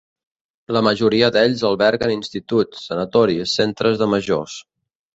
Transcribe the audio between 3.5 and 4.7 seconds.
centres de majors.